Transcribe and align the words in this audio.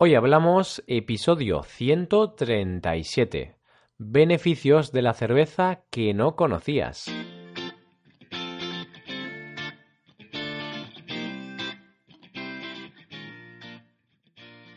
Hoy 0.00 0.14
hablamos 0.14 0.84
episodio 0.86 1.64
137. 1.64 3.56
Beneficios 3.96 4.92
de 4.92 5.02
la 5.02 5.12
cerveza 5.12 5.82
que 5.90 6.14
no 6.14 6.36
conocías. 6.36 7.06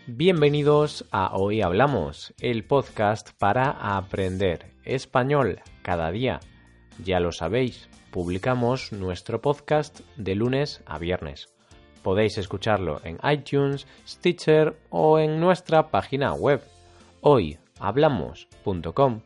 Bienvenidos 0.08 1.08
a 1.12 1.38
Hoy 1.38 1.62
Hablamos, 1.62 2.34
el 2.42 2.66
podcast 2.66 3.30
para 3.38 3.70
aprender 3.96 4.74
español 4.86 5.60
cada 5.84 6.10
día. 6.10 6.40
Ya 6.98 7.20
lo 7.20 7.32
sabéis, 7.32 7.92
publicamos 8.10 8.92
nuestro 8.92 9.40
podcast 9.40 10.00
de 10.18 10.34
lunes 10.34 10.82
a 10.88 10.98
viernes. 10.98 11.51
Podéis 12.04 12.38
escucharlo 12.38 13.02
en 13.04 13.18
iTunes, 13.24 13.88
Stitcher 14.08 14.76
o 14.90 15.18
en 15.20 15.40
nuestra 15.40 15.90
página 15.90 16.34
web 16.34 16.62
hoyhablamos.com. 17.22 19.22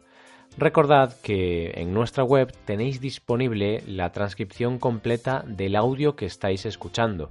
Recordad 0.57 1.13
que 1.21 1.71
en 1.75 1.93
nuestra 1.93 2.23
web 2.23 2.53
tenéis 2.65 3.01
disponible 3.01 3.83
la 3.87 4.11
transcripción 4.11 4.79
completa 4.79 5.43
del 5.45 5.75
audio 5.75 6.15
que 6.15 6.25
estáis 6.25 6.65
escuchando. 6.65 7.29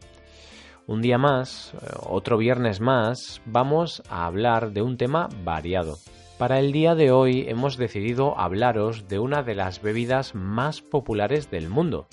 Un 0.86 1.00
día 1.00 1.16
más, 1.16 1.72
eh, 1.74 1.78
otro 2.06 2.36
viernes 2.36 2.80
más, 2.80 3.40
vamos 3.46 4.02
a 4.10 4.26
hablar 4.26 4.72
de 4.72 4.82
un 4.82 4.98
tema 4.98 5.30
variado. 5.42 5.96
Para 6.36 6.58
el 6.58 6.72
día 6.72 6.94
de 6.94 7.12
hoy 7.12 7.46
hemos 7.48 7.78
decidido 7.78 8.38
hablaros 8.38 9.08
de 9.08 9.18
una 9.18 9.42
de 9.42 9.54
las 9.54 9.80
bebidas 9.80 10.34
más 10.34 10.82
populares 10.82 11.50
del 11.50 11.70
mundo. 11.70 12.06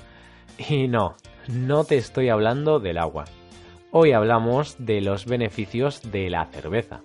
Y 0.58 0.88
no, 0.88 1.16
no 1.48 1.84
te 1.84 1.98
estoy 1.98 2.30
hablando 2.30 2.80
del 2.80 2.98
agua. 2.98 3.26
Hoy 3.92 4.12
hablamos 4.14 4.76
de 4.78 5.02
los 5.02 5.26
beneficios 5.26 6.12
de 6.12 6.30
la 6.30 6.46
cerveza. 6.46 7.02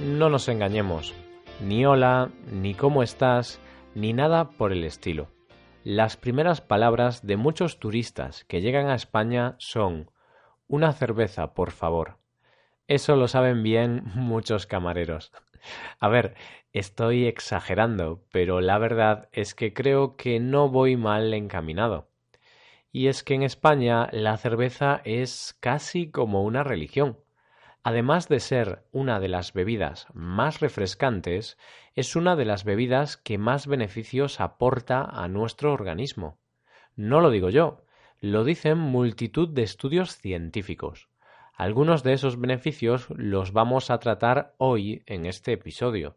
No 0.00 0.28
nos 0.28 0.48
engañemos, 0.48 1.14
ni 1.60 1.86
hola, 1.86 2.30
ni 2.50 2.74
cómo 2.74 3.02
estás, 3.02 3.60
ni 3.94 4.12
nada 4.12 4.50
por 4.50 4.72
el 4.72 4.84
estilo. 4.84 5.28
Las 5.84 6.16
primeras 6.16 6.60
palabras 6.60 7.26
de 7.26 7.36
muchos 7.36 7.78
turistas 7.78 8.44
que 8.44 8.60
llegan 8.60 8.88
a 8.88 8.94
España 8.94 9.56
son 9.58 10.11
una 10.72 10.94
cerveza, 10.94 11.52
por 11.52 11.70
favor. 11.70 12.16
Eso 12.88 13.14
lo 13.14 13.28
saben 13.28 13.62
bien 13.62 14.04
muchos 14.14 14.66
camareros. 14.66 15.30
A 16.00 16.08
ver, 16.08 16.34
estoy 16.72 17.26
exagerando, 17.26 18.24
pero 18.32 18.62
la 18.62 18.78
verdad 18.78 19.28
es 19.32 19.54
que 19.54 19.74
creo 19.74 20.16
que 20.16 20.40
no 20.40 20.70
voy 20.70 20.96
mal 20.96 21.34
encaminado. 21.34 22.08
Y 22.90 23.08
es 23.08 23.22
que 23.22 23.34
en 23.34 23.42
España 23.42 24.08
la 24.12 24.38
cerveza 24.38 25.02
es 25.04 25.54
casi 25.60 26.10
como 26.10 26.42
una 26.42 26.64
religión. 26.64 27.18
Además 27.82 28.28
de 28.28 28.40
ser 28.40 28.82
una 28.92 29.20
de 29.20 29.28
las 29.28 29.52
bebidas 29.52 30.06
más 30.14 30.60
refrescantes, 30.60 31.58
es 31.94 32.16
una 32.16 32.34
de 32.34 32.46
las 32.46 32.64
bebidas 32.64 33.18
que 33.18 33.36
más 33.36 33.66
beneficios 33.66 34.40
aporta 34.40 35.02
a 35.04 35.28
nuestro 35.28 35.70
organismo. 35.74 36.38
No 36.96 37.20
lo 37.20 37.30
digo 37.30 37.50
yo, 37.50 37.84
lo 38.22 38.44
dicen 38.44 38.78
multitud 38.78 39.48
de 39.48 39.64
estudios 39.64 40.16
científicos. 40.16 41.08
Algunos 41.56 42.04
de 42.04 42.12
esos 42.12 42.40
beneficios 42.40 43.08
los 43.10 43.52
vamos 43.52 43.90
a 43.90 43.98
tratar 43.98 44.54
hoy 44.58 45.02
en 45.06 45.26
este 45.26 45.54
episodio. 45.54 46.16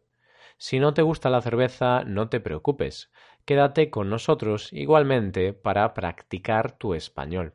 Si 0.56 0.78
no 0.78 0.94
te 0.94 1.02
gusta 1.02 1.30
la 1.30 1.42
cerveza, 1.42 2.04
no 2.04 2.28
te 2.28 2.38
preocupes. 2.38 3.10
Quédate 3.44 3.90
con 3.90 4.08
nosotros 4.08 4.72
igualmente 4.72 5.52
para 5.52 5.94
practicar 5.94 6.78
tu 6.78 6.94
español. 6.94 7.54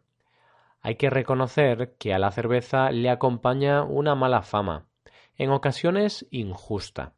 Hay 0.82 0.96
que 0.96 1.10
reconocer 1.10 1.96
que 1.98 2.14
a 2.14 2.20
la 2.20 2.32
cerveza 2.32 2.92
le 2.92 3.10
acompaña 3.10 3.84
una 3.84 4.16
mala 4.16 4.42
fama, 4.42 4.86
en 5.38 5.52
ocasiones 5.52 6.28
injusta. 6.30 7.14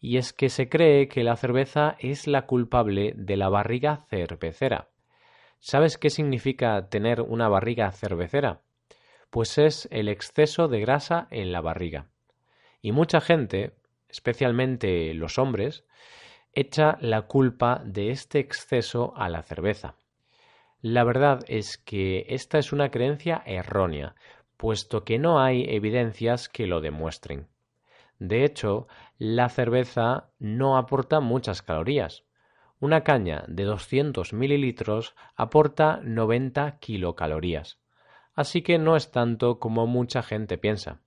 Y 0.00 0.16
es 0.16 0.32
que 0.32 0.48
se 0.48 0.68
cree 0.68 1.06
que 1.06 1.22
la 1.22 1.36
cerveza 1.36 1.94
es 2.00 2.26
la 2.26 2.46
culpable 2.46 3.12
de 3.16 3.36
la 3.36 3.48
barriga 3.48 4.04
cervecera. 4.08 4.88
¿Sabes 5.60 5.96
qué 5.98 6.10
significa 6.10 6.88
tener 6.88 7.20
una 7.20 7.48
barriga 7.48 7.92
cervecera? 7.92 8.62
pues 9.30 9.58
es 9.58 9.88
el 9.92 10.08
exceso 10.08 10.68
de 10.68 10.80
grasa 10.80 11.28
en 11.30 11.52
la 11.52 11.60
barriga. 11.60 12.08
Y 12.82 12.92
mucha 12.92 13.20
gente, 13.20 13.74
especialmente 14.08 15.14
los 15.14 15.38
hombres, 15.38 15.84
echa 16.52 16.98
la 17.00 17.22
culpa 17.22 17.80
de 17.84 18.10
este 18.10 18.40
exceso 18.40 19.14
a 19.16 19.28
la 19.28 19.42
cerveza. 19.42 19.94
La 20.82 21.04
verdad 21.04 21.44
es 21.46 21.78
que 21.78 22.26
esta 22.28 22.58
es 22.58 22.72
una 22.72 22.90
creencia 22.90 23.42
errónea, 23.46 24.16
puesto 24.56 25.04
que 25.04 25.18
no 25.18 25.40
hay 25.40 25.64
evidencias 25.68 26.48
que 26.48 26.66
lo 26.66 26.80
demuestren. 26.80 27.46
De 28.18 28.44
hecho, 28.44 28.88
la 29.18 29.48
cerveza 29.48 30.30
no 30.38 30.76
aporta 30.76 31.20
muchas 31.20 31.62
calorías. 31.62 32.24
Una 32.80 33.02
caña 33.04 33.44
de 33.46 33.64
200 33.64 34.32
mililitros 34.32 35.14
aporta 35.36 36.00
90 36.02 36.78
kilocalorías 36.80 37.80
así 38.40 38.62
que 38.62 38.78
no 38.78 38.96
es 38.96 39.10
tanto 39.10 39.58
como 39.58 39.86
mucha 39.86 40.22
gente 40.22 40.58
piensa. 40.58 41.00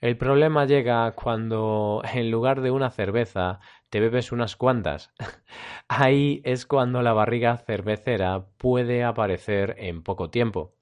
El 0.00 0.16
problema 0.16 0.64
llega 0.64 1.10
cuando 1.12 2.02
en 2.12 2.30
lugar 2.30 2.60
de 2.60 2.70
una 2.70 2.90
cerveza 2.90 3.58
te 3.90 4.00
bebes 4.00 4.30
unas 4.30 4.54
cuantas. 4.54 5.12
Ahí 5.88 6.40
es 6.44 6.66
cuando 6.66 7.02
la 7.02 7.12
barriga 7.12 7.56
cervecera 7.56 8.44
puede 8.58 9.02
aparecer 9.02 9.74
en 9.78 10.02
poco 10.02 10.30
tiempo. 10.30 10.74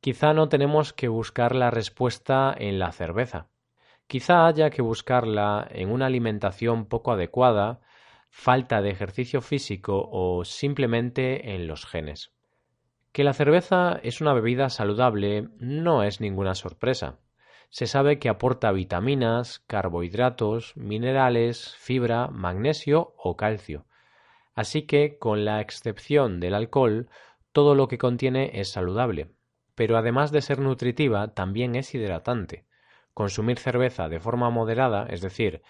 Quizá 0.00 0.34
no 0.34 0.48
tenemos 0.48 0.92
que 0.92 1.08
buscar 1.08 1.54
la 1.54 1.70
respuesta 1.70 2.54
en 2.58 2.78
la 2.78 2.92
cerveza. 2.92 3.46
Quizá 4.06 4.46
haya 4.46 4.68
que 4.68 4.82
buscarla 4.82 5.66
en 5.70 5.90
una 5.90 6.06
alimentación 6.06 6.84
poco 6.84 7.12
adecuada, 7.12 7.80
falta 8.36 8.82
de 8.82 8.90
ejercicio 8.90 9.40
físico 9.40 10.08
o 10.10 10.44
simplemente 10.44 11.54
en 11.54 11.68
los 11.68 11.86
genes. 11.86 12.32
Que 13.12 13.22
la 13.22 13.32
cerveza 13.32 14.00
es 14.02 14.20
una 14.20 14.34
bebida 14.34 14.68
saludable 14.70 15.50
no 15.60 16.02
es 16.02 16.20
ninguna 16.20 16.56
sorpresa. 16.56 17.20
Se 17.70 17.86
sabe 17.86 18.18
que 18.18 18.28
aporta 18.28 18.72
vitaminas, 18.72 19.60
carbohidratos, 19.60 20.76
minerales, 20.76 21.76
fibra, 21.76 22.26
magnesio 22.26 23.14
o 23.16 23.36
calcio. 23.36 23.86
Así 24.56 24.82
que, 24.82 25.16
con 25.16 25.44
la 25.44 25.60
excepción 25.60 26.40
del 26.40 26.54
alcohol, 26.54 27.08
todo 27.52 27.76
lo 27.76 27.86
que 27.86 27.98
contiene 27.98 28.50
es 28.54 28.72
saludable. 28.72 29.30
Pero 29.76 29.96
además 29.96 30.32
de 30.32 30.42
ser 30.42 30.58
nutritiva, 30.58 31.28
también 31.28 31.76
es 31.76 31.94
hidratante. 31.94 32.66
Consumir 33.14 33.60
cerveza 33.60 34.08
de 34.08 34.18
forma 34.18 34.50
moderada, 34.50 35.06
es 35.08 35.20
decir, 35.20 35.62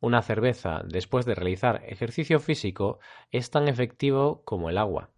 una 0.00 0.22
cerveza 0.22 0.82
después 0.86 1.26
de 1.26 1.34
realizar 1.34 1.82
ejercicio 1.86 2.40
físico, 2.40 2.98
es 3.30 3.50
tan 3.50 3.68
efectivo 3.68 4.42
como 4.44 4.70
el 4.70 4.78
agua. 4.78 5.10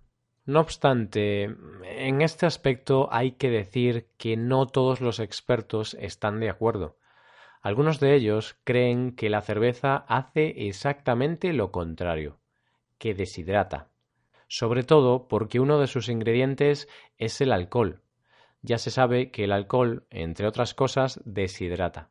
No 0.47 0.61
obstante, 0.61 1.45
en 1.85 2.23
este 2.23 2.47
aspecto 2.47 3.09
hay 3.13 3.33
que 3.33 3.51
decir 3.51 4.09
que 4.17 4.37
no 4.37 4.67
todos 4.67 5.01
los 5.01 5.21
expertos 5.21 5.95
están 6.01 6.41
de 6.41 6.51
acuerdo. 6.51 6.97
Algunos 7.63 8.01
de 8.01 8.15
ellos 8.15 8.57
creen 8.65 9.15
que 9.15 9.29
la 9.29 9.43
cerveza 9.43 9.97
hace 10.09 10.67
exactamente 10.67 11.53
lo 11.53 11.71
contrario, 11.71 12.39
que 12.99 13.15
deshidrata, 13.15 13.91
sobre 14.49 14.83
todo 14.83 15.29
porque 15.29 15.61
uno 15.61 15.79
de 15.79 15.87
sus 15.87 16.09
ingredientes 16.09 16.89
es 17.19 17.41
el 17.43 17.53
alcohol. 17.53 18.01
Ya 18.63 18.79
se 18.79 18.91
sabe 18.91 19.31
que 19.31 19.45
el 19.45 19.53
alcohol, 19.53 20.07
entre 20.11 20.47
otras 20.47 20.75
cosas, 20.75 21.21
deshidrata. 21.25 22.11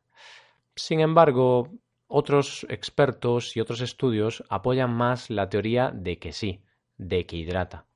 Sin 0.76 1.00
embargo, 1.00 1.68
otros 2.10 2.66
expertos 2.68 3.56
y 3.56 3.60
otros 3.60 3.80
estudios 3.80 4.44
apoyan 4.48 4.92
más 4.92 5.30
la 5.30 5.48
teoría 5.48 5.90
de 5.94 6.18
que 6.18 6.32
sí, 6.32 6.62
de 6.98 7.24
que 7.24 7.36
hidrata. 7.36 7.86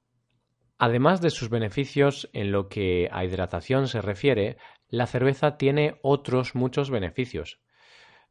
Además 0.78 1.20
de 1.20 1.30
sus 1.30 1.50
beneficios 1.50 2.30
en 2.32 2.52
lo 2.52 2.68
que 2.68 3.08
a 3.12 3.24
hidratación 3.24 3.88
se 3.88 4.00
refiere, 4.00 4.56
la 4.88 5.06
cerveza 5.06 5.56
tiene 5.56 5.98
otros 6.02 6.54
muchos 6.54 6.90
beneficios. 6.90 7.60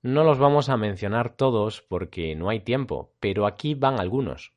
No 0.01 0.23
los 0.23 0.39
vamos 0.39 0.69
a 0.69 0.77
mencionar 0.77 1.35
todos 1.35 1.81
porque 1.81 2.35
no 2.35 2.49
hay 2.49 2.61
tiempo, 2.61 3.13
pero 3.19 3.45
aquí 3.45 3.75
van 3.75 3.99
algunos. 3.99 4.53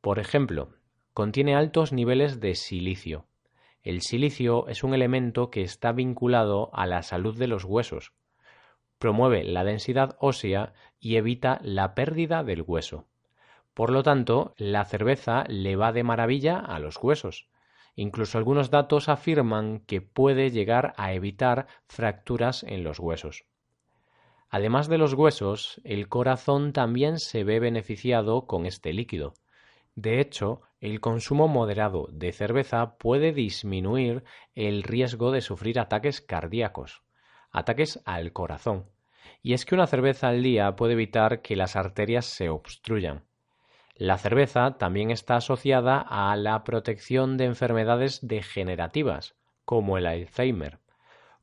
Por 0.00 0.18
ejemplo, 0.18 0.74
contiene 1.12 1.54
altos 1.54 1.92
niveles 1.92 2.40
de 2.40 2.54
silicio. 2.54 3.26
El 3.82 4.02
silicio 4.02 4.68
es 4.68 4.84
un 4.84 4.94
elemento 4.94 5.50
que 5.50 5.62
está 5.62 5.92
vinculado 5.92 6.70
a 6.74 6.86
la 6.86 7.02
salud 7.02 7.38
de 7.38 7.46
los 7.46 7.64
huesos. 7.64 8.12
Promueve 8.98 9.44
la 9.44 9.64
densidad 9.64 10.16
ósea 10.20 10.72
y 10.98 11.16
evita 11.16 11.60
la 11.62 11.94
pérdida 11.94 12.44
del 12.44 12.62
hueso. 12.62 13.06
Por 13.74 13.90
lo 13.90 14.02
tanto, 14.02 14.54
la 14.56 14.84
cerveza 14.84 15.44
le 15.48 15.76
va 15.76 15.92
de 15.92 16.02
maravilla 16.02 16.58
a 16.58 16.78
los 16.78 16.96
huesos. 17.02 17.48
Incluso 17.94 18.38
algunos 18.38 18.70
datos 18.70 19.08
afirman 19.08 19.80
que 19.80 20.00
puede 20.00 20.50
llegar 20.50 20.94
a 20.96 21.12
evitar 21.12 21.66
fracturas 21.86 22.62
en 22.62 22.84
los 22.84 22.98
huesos. 22.98 23.44
Además 24.48 24.88
de 24.88 24.98
los 24.98 25.12
huesos, 25.12 25.80
el 25.84 26.08
corazón 26.08 26.72
también 26.72 27.18
se 27.18 27.44
ve 27.44 27.60
beneficiado 27.60 28.46
con 28.46 28.64
este 28.64 28.92
líquido. 28.92 29.34
De 29.94 30.20
hecho, 30.20 30.60
el 30.80 31.00
consumo 31.00 31.48
moderado 31.48 32.08
de 32.12 32.32
cerveza 32.32 32.96
puede 32.96 33.32
disminuir 33.32 34.24
el 34.54 34.82
riesgo 34.82 35.32
de 35.32 35.40
sufrir 35.40 35.80
ataques 35.80 36.20
cardíacos, 36.20 37.02
ataques 37.56 38.02
al 38.04 38.32
corazón. 38.34 38.84
Y 39.42 39.54
es 39.54 39.64
que 39.64 39.74
una 39.74 39.86
cerveza 39.86 40.28
al 40.28 40.42
día 40.42 40.76
puede 40.76 40.92
evitar 40.92 41.40
que 41.40 41.56
las 41.56 41.74
arterias 41.74 42.26
se 42.26 42.50
obstruyan. 42.50 43.24
La 43.94 44.18
cerveza 44.18 44.76
también 44.76 45.10
está 45.10 45.36
asociada 45.36 45.98
a 45.98 46.36
la 46.36 46.64
protección 46.64 47.38
de 47.38 47.46
enfermedades 47.46 48.20
degenerativas, 48.20 49.36
como 49.64 49.96
el 49.96 50.06
Alzheimer. 50.06 50.80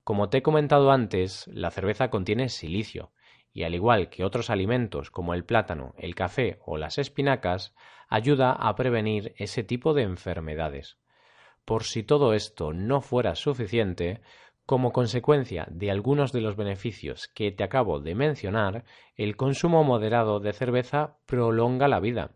Como 0.04 0.30
te 0.30 0.38
he 0.38 0.42
comentado 0.44 0.92
antes, 0.92 1.48
la 1.48 1.72
cerveza 1.72 2.12
contiene 2.12 2.50
silicio, 2.50 3.12
y 3.52 3.64
al 3.64 3.74
igual 3.74 4.10
que 4.10 4.24
otros 4.24 4.52
alimentos 4.52 5.10
como 5.10 5.34
el 5.34 5.46
plátano, 5.46 5.96
el 5.98 6.14
café 6.14 6.60
o 6.64 6.78
las 6.78 7.00
espinacas, 7.00 7.74
ayuda 8.08 8.52
a 8.52 8.76
prevenir 8.76 9.34
ese 9.38 9.64
tipo 9.64 9.96
de 9.96 10.04
enfermedades. 10.04 11.00
Por 11.66 11.86
si 11.86 12.04
todo 12.04 12.36
esto 12.36 12.72
no 12.72 13.02
fuera 13.02 13.34
suficiente, 13.34 14.22
como 14.66 14.92
consecuencia 14.92 15.68
de 15.70 15.92
algunos 15.92 16.32
de 16.32 16.42
los 16.42 16.56
beneficios 16.56 17.28
que 17.28 17.52
te 17.52 17.64
acabo 17.64 18.00
de 18.00 18.16
mencionar, 18.16 18.86
el 19.16 19.36
consumo 19.36 19.84
moderado 19.84 20.40
de 20.40 20.54
cerveza 20.54 21.18
prolonga 21.26 21.88
la 21.88 22.00
vida. 22.00 22.32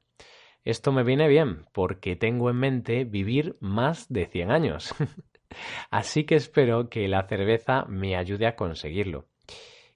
Esto 0.64 0.92
me 0.92 1.04
viene 1.04 1.28
bien 1.28 1.66
porque 1.74 2.16
tengo 2.16 2.50
en 2.50 2.58
mente 2.58 3.06
vivir 3.06 3.56
más 3.62 4.12
de 4.12 4.26
100 4.26 4.52
años. 4.52 4.94
Así 5.90 6.26
que 6.26 6.36
espero 6.36 6.90
que 6.90 7.08
la 7.08 7.28
cerveza 7.28 7.86
me 7.86 8.18
ayude 8.18 8.48
a 8.48 8.56
conseguirlo. 8.58 9.26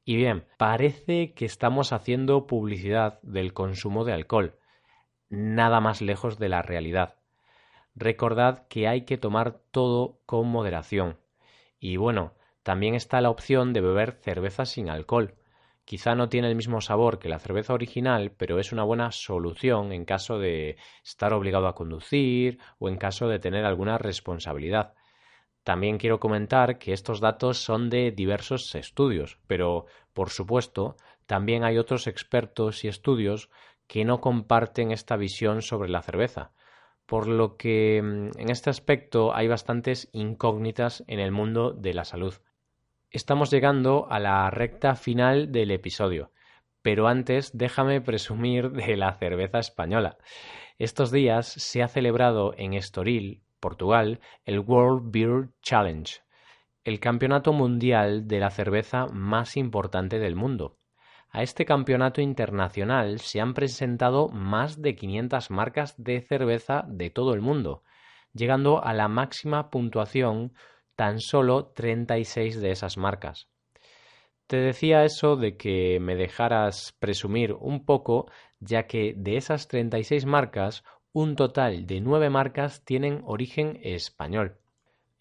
Y 0.06 0.16
bien, 0.16 0.46
parece 0.58 1.34
que 1.34 1.46
estamos 1.46 1.92
haciendo 1.92 2.48
publicidad 2.48 3.20
del 3.22 3.54
consumo 3.54 4.04
de 4.04 4.14
alcohol, 4.14 4.58
nada 5.30 5.80
más 5.80 6.02
lejos 6.02 6.40
de 6.40 6.50
la 6.50 6.62
realidad. 6.62 7.18
Recordad 7.94 8.68
que 8.68 8.88
hay 8.88 9.02
que 9.02 9.18
tomar 9.18 9.60
todo 9.72 10.22
con 10.26 10.48
moderación. 10.48 11.18
Y 11.84 11.98
bueno, 11.98 12.36
también 12.62 12.94
está 12.94 13.20
la 13.22 13.32
opción 13.32 13.74
de 13.74 13.82
beber 13.82 14.12
cerveza 14.12 14.66
sin 14.66 14.88
alcohol. 14.88 15.34
Quizá 15.84 16.14
no 16.14 16.30
tiene 16.30 16.48
el 16.48 16.56
mismo 16.56 16.80
sabor 16.80 17.18
que 17.18 17.28
la 17.28 17.40
cerveza 17.40 17.74
original, 17.74 18.32
pero 18.38 18.60
es 18.60 18.72
una 18.72 18.84
buena 18.84 19.12
solución 19.12 19.92
en 19.92 20.06
caso 20.06 20.38
de 20.38 20.78
estar 21.04 21.34
obligado 21.34 21.68
a 21.68 21.74
conducir 21.74 22.60
o 22.78 22.88
en 22.88 22.98
caso 22.98 23.28
de 23.28 23.40
tener 23.40 23.66
alguna 23.66 23.98
responsabilidad. 23.98 24.94
También 25.64 25.98
quiero 25.98 26.20
comentar 26.20 26.78
que 26.78 26.94
estos 26.94 27.20
datos 27.20 27.58
son 27.58 27.90
de 27.90 28.12
diversos 28.12 28.76
estudios, 28.76 29.40
pero, 29.48 29.88
por 30.14 30.30
supuesto, 30.30 30.98
también 31.26 31.64
hay 31.64 31.80
otros 31.80 32.06
expertos 32.06 32.84
y 32.84 32.90
estudios 32.90 33.50
que 33.88 34.06
no 34.06 34.22
comparten 34.22 34.92
esta 34.92 35.18
visión 35.18 35.64
sobre 35.64 35.90
la 35.90 36.04
cerveza, 36.04 36.52
por 37.12 37.28
lo 37.28 37.58
que 37.58 38.02
mm, 38.02 38.40
en 38.40 38.50
este 38.50 38.70
aspecto 38.70 39.36
hay 39.36 39.50
bastantes 39.50 40.08
incógnitas 40.14 41.04
en 41.08 41.20
el 41.20 41.34
mundo 41.34 41.74
de 41.74 41.94
la 41.94 42.06
salud. 42.06 42.36
Estamos 43.10 43.52
llegando 43.52 44.08
a 44.10 44.18
la 44.18 44.50
recta 44.50 44.96
final 44.96 45.52
del 45.52 45.72
episodio, 45.72 46.32
pero 46.82 47.10
antes 47.10 47.52
déjame 47.54 48.00
presumir 48.00 48.72
de 48.72 48.96
la 48.96 49.12
cerveza 49.16 49.60
española. 49.60 50.20
Estos 50.80 51.12
días 51.12 51.48
se 51.48 51.84
ha 51.84 51.90
celebrado 51.90 52.54
en 52.58 52.76
Estoril, 52.76 53.44
Portugal, 53.60 54.22
el 54.46 54.60
World 54.60 55.12
Beer 55.12 55.50
Challenge, 55.62 56.22
el 56.86 57.02
campeonato 57.02 57.52
mundial 57.52 58.26
de 58.30 58.40
la 58.40 58.52
cerveza 58.52 59.08
más 59.08 59.58
importante 59.58 60.18
del 60.18 60.38
mundo. 60.38 60.78
A 61.34 61.44
este 61.44 61.64
campeonato 61.64 62.20
internacional 62.20 63.20
se 63.20 63.40
han 63.40 63.54
presentado 63.54 64.28
más 64.28 64.82
de 64.82 64.96
500 64.96 65.50
marcas 65.50 65.96
de 65.98 66.20
cerveza 66.20 66.84
de 66.90 67.10
todo 67.10 67.34
el 67.34 67.40
mundo, 67.40 67.84
llegando 68.34 68.84
a 68.84 68.94
la 68.94 69.08
máxima 69.08 69.70
puntuación 69.70 70.54
tan 70.98 71.22
solo 71.22 71.68
36 71.68 72.60
de 72.60 72.72
esas 72.72 72.98
marcas. 72.98 73.48
Te 74.48 74.58
decía 74.58 75.06
eso 75.06 75.38
de 75.38 75.56
que 75.56 76.02
me 76.02 76.18
dejaras 76.18 76.98
presumir 77.00 77.54
un 77.54 77.86
poco, 77.86 78.30
ya 78.60 78.86
que 78.86 79.14
de 79.16 79.38
esas 79.38 79.70
36 79.70 80.26
marcas, 80.26 80.84
un 81.14 81.38
total 81.38 81.88
de 81.88 82.02
9 82.02 82.30
marcas 82.30 82.84
tienen 82.84 83.22
origen 83.24 83.80
español. 83.84 84.58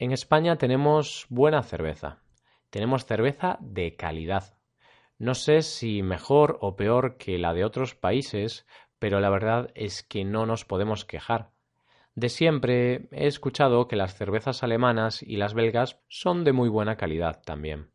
En 0.00 0.10
España 0.10 0.56
tenemos 0.56 1.26
buena 1.28 1.62
cerveza. 1.62 2.18
Tenemos 2.70 3.06
cerveza 3.06 3.58
de 3.60 3.94
calidad, 3.94 4.56
no 5.20 5.34
sé 5.34 5.60
si 5.60 6.02
mejor 6.02 6.56
o 6.62 6.76
peor 6.76 7.18
que 7.18 7.36
la 7.36 7.52
de 7.52 7.62
otros 7.62 7.94
países, 7.94 8.66
pero 8.98 9.20
la 9.20 9.28
verdad 9.28 9.70
es 9.74 10.02
que 10.02 10.24
no 10.24 10.46
nos 10.46 10.64
podemos 10.64 11.04
quejar. 11.04 11.50
De 12.14 12.30
siempre 12.30 13.06
he 13.12 13.26
escuchado 13.26 13.86
que 13.86 13.96
las 13.96 14.14
cervezas 14.14 14.62
alemanas 14.62 15.22
y 15.22 15.36
las 15.36 15.52
belgas 15.52 16.00
son 16.08 16.42
de 16.42 16.54
muy 16.54 16.70
buena 16.70 16.96
calidad 16.96 17.42
también. 17.44 17.90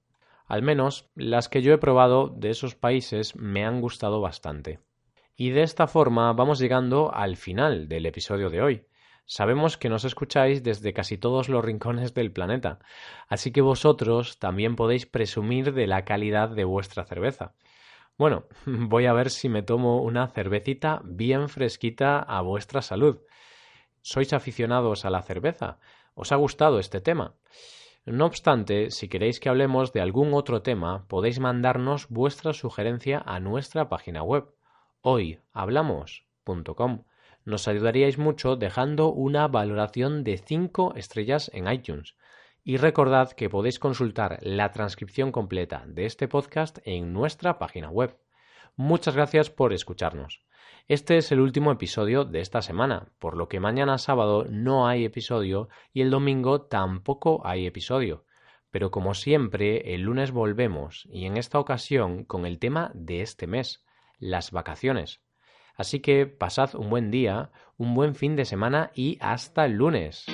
Al 0.45 0.61
menos 0.61 1.09
las 1.15 1.49
que 1.49 1.63
yo 1.63 1.73
he 1.73 1.79
probado 1.79 2.27
de 2.27 2.51
esos 2.51 2.75
países 2.75 3.35
me 3.35 3.65
han 3.65 3.81
gustado 3.81 4.21
bastante. 4.21 4.79
Y 5.35 5.49
de 5.49 5.63
esta 5.63 5.87
forma 5.87 6.31
vamos 6.33 6.59
llegando 6.59 7.11
al 7.11 7.37
final 7.37 7.87
del 7.87 8.05
episodio 8.05 8.51
de 8.51 8.61
hoy. 8.61 8.85
Sabemos 9.25 9.77
que 9.77 9.89
nos 9.89 10.05
escucháis 10.05 10.63
desde 10.63 10.93
casi 10.93 11.17
todos 11.17 11.49
los 11.49 11.65
rincones 11.65 12.13
del 12.13 12.31
planeta, 12.31 12.77
así 13.27 13.51
que 13.51 13.61
vosotros 13.61 14.37
también 14.37 14.75
podéis 14.75 15.07
presumir 15.07 15.73
de 15.73 15.87
la 15.87 16.05
calidad 16.05 16.49
de 16.49 16.63
vuestra 16.63 17.05
cerveza. 17.05 17.53
Bueno, 18.17 18.45
voy 18.65 19.07
a 19.07 19.13
ver 19.13 19.31
si 19.31 19.49
me 19.49 19.63
tomo 19.63 20.01
una 20.01 20.27
cervecita 20.27 21.01
bien 21.03 21.49
fresquita 21.49 22.19
a 22.19 22.39
vuestra 22.41 22.81
salud. 22.81 23.19
¿Sois 24.01 24.31
aficionados 24.33 25.05
a 25.05 25.09
la 25.09 25.23
cerveza? 25.23 25.79
¿Os 26.13 26.31
ha 26.31 26.35
gustado 26.35 26.79
este 26.79 27.01
tema? 27.01 27.33
No 28.05 28.27
obstante, 28.27 28.91
si 28.91 29.09
queréis 29.09 29.39
que 29.39 29.49
hablemos 29.49 29.91
de 29.91 30.01
algún 30.01 30.35
otro 30.35 30.61
tema, 30.61 31.07
podéis 31.07 31.39
mandarnos 31.39 32.07
vuestra 32.09 32.53
sugerencia 32.53 33.23
a 33.25 33.39
nuestra 33.39 33.89
página 33.89 34.21
web 34.21 34.45
hoyhablamos.com 35.01 37.03
nos 37.45 37.67
ayudaríais 37.67 38.17
mucho 38.17 38.55
dejando 38.55 39.11
una 39.11 39.47
valoración 39.47 40.23
de 40.23 40.37
5 40.37 40.95
estrellas 40.95 41.49
en 41.53 41.71
iTunes. 41.71 42.15
Y 42.63 42.77
recordad 42.77 43.31
que 43.31 43.49
podéis 43.49 43.77
consultar 43.77 44.39
la 44.41 44.71
transcripción 44.71 45.31
completa 45.31 45.83
de 45.87 46.05
este 46.05 46.27
podcast 46.27 46.79
en 46.83 47.13
nuestra 47.13 47.59
página 47.59 47.89
web. 47.89 48.17
Muchas 48.75 49.15
gracias 49.15 49.51
por 49.51 49.71
escucharnos. 49.71 50.43
Este 50.87 51.17
es 51.17 51.31
el 51.31 51.39
último 51.39 51.71
episodio 51.71 52.25
de 52.25 52.41
esta 52.41 52.61
semana, 52.61 53.07
por 53.19 53.37
lo 53.37 53.47
que 53.47 53.59
mañana 53.59 53.97
sábado 53.97 54.45
no 54.49 54.87
hay 54.87 55.05
episodio 55.05 55.69
y 55.93 56.01
el 56.01 56.11
domingo 56.11 56.63
tampoco 56.63 57.41
hay 57.45 57.65
episodio. 57.65 58.25
Pero 58.69 58.91
como 58.91 59.13
siempre, 59.13 59.95
el 59.95 60.01
lunes 60.01 60.31
volvemos 60.31 61.07
y 61.11 61.25
en 61.25 61.37
esta 61.37 61.59
ocasión 61.59 62.23
con 62.23 62.45
el 62.45 62.59
tema 62.59 62.91
de 62.93 63.21
este 63.21 63.47
mes, 63.47 63.85
las 64.19 64.51
vacaciones. 64.51 65.24
Así 65.75 65.99
que 65.99 66.25
pasad 66.25 66.75
un 66.75 66.89
buen 66.89 67.11
día, 67.11 67.51
un 67.77 67.93
buen 67.93 68.15
fin 68.15 68.35
de 68.35 68.45
semana 68.45 68.91
y 68.95 69.17
hasta 69.21 69.65
el 69.65 69.73
lunes. 69.73 70.25